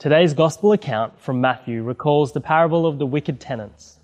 Today's 0.00 0.32
gospel 0.32 0.72
account 0.72 1.20
from 1.20 1.42
Matthew 1.42 1.82
recalls 1.82 2.32
the 2.32 2.40
parable 2.40 2.86
of 2.86 2.98
the 2.98 3.04
wicked 3.04 3.38
tenants. 3.38 3.98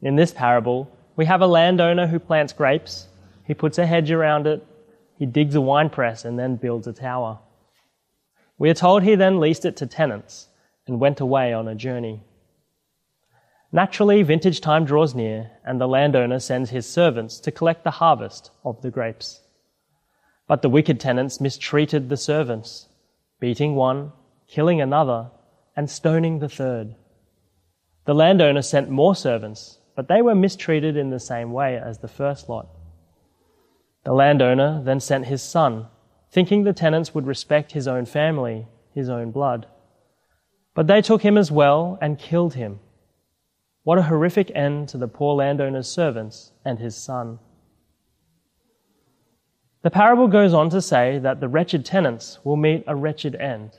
In 0.00 0.14
this 0.14 0.30
parable, 0.30 0.96
we 1.16 1.24
have 1.24 1.40
a 1.40 1.46
landowner 1.48 2.06
who 2.06 2.20
plants 2.20 2.52
grapes, 2.52 3.08
he 3.44 3.52
puts 3.52 3.78
a 3.78 3.86
hedge 3.86 4.12
around 4.12 4.46
it, 4.46 4.64
he 5.16 5.26
digs 5.26 5.56
a 5.56 5.60
wine 5.60 5.90
press, 5.90 6.24
and 6.24 6.38
then 6.38 6.54
builds 6.54 6.86
a 6.86 6.92
tower. 6.92 7.40
We 8.58 8.70
are 8.70 8.74
told 8.74 9.02
he 9.02 9.16
then 9.16 9.40
leased 9.40 9.64
it 9.64 9.76
to 9.78 9.88
tenants 9.88 10.46
and 10.86 11.00
went 11.00 11.18
away 11.18 11.52
on 11.52 11.66
a 11.66 11.74
journey. 11.74 12.22
Naturally, 13.72 14.22
vintage 14.22 14.60
time 14.60 14.84
draws 14.84 15.16
near, 15.16 15.50
and 15.64 15.80
the 15.80 15.88
landowner 15.88 16.38
sends 16.38 16.70
his 16.70 16.88
servants 16.88 17.40
to 17.40 17.50
collect 17.50 17.82
the 17.82 17.90
harvest 17.90 18.52
of 18.64 18.82
the 18.82 18.90
grapes. 18.92 19.40
But 20.46 20.62
the 20.62 20.70
wicked 20.70 21.00
tenants 21.00 21.40
mistreated 21.40 22.08
the 22.08 22.16
servants, 22.16 22.86
beating 23.40 23.74
one 23.74 24.12
killing 24.48 24.80
another, 24.80 25.30
and 25.76 25.88
stoning 25.88 26.38
the 26.38 26.48
third. 26.48 26.94
The 28.06 28.14
landowner 28.14 28.62
sent 28.62 28.90
more 28.90 29.14
servants, 29.14 29.78
but 29.94 30.08
they 30.08 30.22
were 30.22 30.34
mistreated 30.34 30.96
in 30.96 31.10
the 31.10 31.20
same 31.20 31.52
way 31.52 31.76
as 31.76 31.98
the 31.98 32.08
first 32.08 32.48
lot. 32.48 32.68
The 34.04 34.12
landowner 34.12 34.82
then 34.82 35.00
sent 35.00 35.26
his 35.26 35.42
son, 35.42 35.86
thinking 36.30 36.64
the 36.64 36.72
tenants 36.72 37.14
would 37.14 37.26
respect 37.26 37.72
his 37.72 37.86
own 37.86 38.06
family, 38.06 38.66
his 38.94 39.10
own 39.10 39.30
blood. 39.30 39.66
But 40.74 40.86
they 40.86 41.02
took 41.02 41.22
him 41.22 41.36
as 41.36 41.52
well 41.52 41.98
and 42.00 42.18
killed 42.18 42.54
him. 42.54 42.80
What 43.82 43.98
a 43.98 44.02
horrific 44.02 44.50
end 44.54 44.88
to 44.90 44.98
the 44.98 45.08
poor 45.08 45.34
landowner's 45.34 45.88
servants 45.88 46.52
and 46.64 46.78
his 46.78 46.96
son. 46.96 47.38
The 49.82 49.90
parable 49.90 50.28
goes 50.28 50.54
on 50.54 50.70
to 50.70 50.80
say 50.82 51.18
that 51.18 51.40
the 51.40 51.48
wretched 51.48 51.84
tenants 51.84 52.38
will 52.44 52.56
meet 52.56 52.84
a 52.86 52.96
wretched 52.96 53.34
end. 53.36 53.78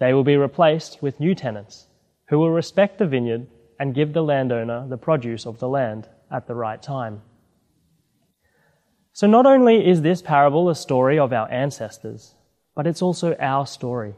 They 0.00 0.14
will 0.14 0.24
be 0.24 0.36
replaced 0.36 1.02
with 1.02 1.20
new 1.20 1.34
tenants 1.34 1.86
who 2.28 2.38
will 2.38 2.50
respect 2.50 2.98
the 2.98 3.06
vineyard 3.06 3.46
and 3.78 3.94
give 3.94 4.12
the 4.12 4.22
landowner 4.22 4.88
the 4.88 4.96
produce 4.96 5.46
of 5.46 5.58
the 5.58 5.68
land 5.68 6.08
at 6.30 6.46
the 6.46 6.54
right 6.54 6.82
time. 6.82 7.20
So, 9.12 9.26
not 9.26 9.44
only 9.44 9.86
is 9.86 10.00
this 10.00 10.22
parable 10.22 10.70
a 10.70 10.74
story 10.74 11.18
of 11.18 11.32
our 11.32 11.50
ancestors, 11.50 12.34
but 12.74 12.86
it's 12.86 13.02
also 13.02 13.36
our 13.38 13.66
story. 13.66 14.14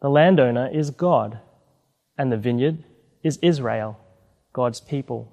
The 0.00 0.10
landowner 0.10 0.68
is 0.72 0.90
God, 0.90 1.40
and 2.16 2.30
the 2.30 2.36
vineyard 2.36 2.84
is 3.24 3.38
Israel, 3.42 3.98
God's 4.52 4.80
people. 4.80 5.32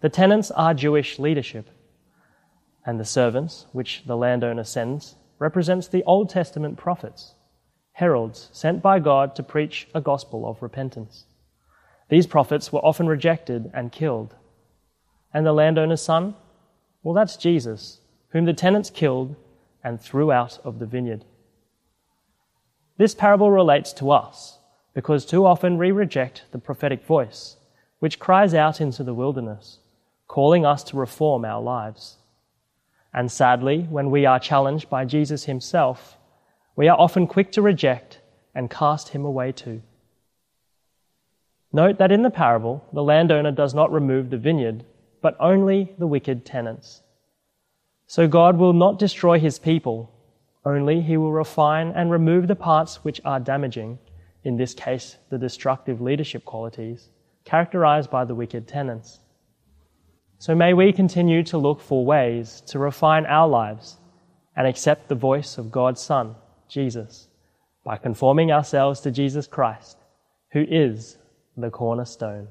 The 0.00 0.08
tenants 0.08 0.50
are 0.52 0.72
Jewish 0.72 1.18
leadership, 1.18 1.68
and 2.86 2.98
the 2.98 3.04
servants, 3.04 3.66
which 3.72 4.04
the 4.06 4.16
landowner 4.16 4.64
sends, 4.64 5.16
represents 5.38 5.88
the 5.88 6.04
Old 6.04 6.30
Testament 6.30 6.78
prophets 6.78 7.34
heralds 8.02 8.48
sent 8.50 8.82
by 8.82 8.98
God 8.98 9.36
to 9.36 9.44
preach 9.44 9.86
a 9.94 10.00
gospel 10.00 10.44
of 10.44 10.60
repentance. 10.60 11.24
These 12.08 12.26
prophets 12.26 12.72
were 12.72 12.84
often 12.84 13.06
rejected 13.06 13.70
and 13.72 13.92
killed. 13.92 14.34
And 15.32 15.46
the 15.46 15.52
landowner's 15.52 16.02
son? 16.02 16.34
Well, 17.04 17.14
that's 17.14 17.36
Jesus, 17.36 18.00
whom 18.30 18.44
the 18.44 18.54
tenants 18.54 18.90
killed 18.90 19.36
and 19.84 20.00
threw 20.00 20.32
out 20.32 20.58
of 20.64 20.80
the 20.80 20.86
vineyard. 20.86 21.24
This 22.96 23.14
parable 23.14 23.52
relates 23.52 23.92
to 23.94 24.10
us 24.10 24.58
because 24.94 25.24
too 25.24 25.46
often 25.46 25.78
we 25.78 25.92
reject 25.92 26.42
the 26.50 26.58
prophetic 26.58 27.06
voice, 27.06 27.56
which 28.00 28.18
cries 28.18 28.52
out 28.52 28.80
into 28.80 29.04
the 29.04 29.14
wilderness, 29.14 29.78
calling 30.26 30.66
us 30.66 30.82
to 30.84 30.96
reform 30.96 31.44
our 31.44 31.62
lives. 31.62 32.16
And 33.14 33.30
sadly, 33.30 33.86
when 33.88 34.10
we 34.10 34.26
are 34.26 34.40
challenged 34.40 34.90
by 34.90 35.04
Jesus 35.04 35.44
himself, 35.44 36.18
we 36.76 36.88
are 36.88 36.98
often 36.98 37.26
quick 37.26 37.52
to 37.52 37.62
reject 37.62 38.20
and 38.54 38.70
cast 38.70 39.10
him 39.10 39.24
away 39.24 39.52
too. 39.52 39.82
Note 41.72 41.98
that 41.98 42.12
in 42.12 42.22
the 42.22 42.30
parable, 42.30 42.84
the 42.92 43.02
landowner 43.02 43.50
does 43.50 43.74
not 43.74 43.92
remove 43.92 44.30
the 44.30 44.36
vineyard, 44.36 44.84
but 45.20 45.36
only 45.40 45.94
the 45.98 46.06
wicked 46.06 46.44
tenants. 46.44 47.02
So 48.06 48.28
God 48.28 48.58
will 48.58 48.74
not 48.74 48.98
destroy 48.98 49.38
his 49.38 49.58
people, 49.58 50.10
only 50.64 51.00
he 51.00 51.16
will 51.16 51.32
refine 51.32 51.88
and 51.88 52.10
remove 52.10 52.46
the 52.46 52.56
parts 52.56 53.04
which 53.04 53.20
are 53.24 53.40
damaging, 53.40 53.98
in 54.44 54.56
this 54.56 54.74
case, 54.74 55.16
the 55.30 55.38
destructive 55.38 56.00
leadership 56.00 56.44
qualities 56.44 57.08
characterized 57.44 58.10
by 58.10 58.24
the 58.24 58.34
wicked 58.34 58.68
tenants. 58.68 59.18
So 60.38 60.54
may 60.54 60.74
we 60.74 60.92
continue 60.92 61.42
to 61.44 61.58
look 61.58 61.80
for 61.80 62.04
ways 62.04 62.62
to 62.66 62.78
refine 62.78 63.26
our 63.26 63.48
lives 63.48 63.98
and 64.56 64.66
accept 64.66 65.08
the 65.08 65.14
voice 65.14 65.58
of 65.58 65.72
God's 65.72 66.00
Son 66.00 66.34
Jesus, 66.72 67.28
by 67.84 67.98
conforming 67.98 68.50
ourselves 68.50 69.00
to 69.00 69.10
Jesus 69.10 69.46
Christ, 69.46 69.98
who 70.52 70.64
is 70.68 71.18
the 71.56 71.70
cornerstone. 71.70 72.48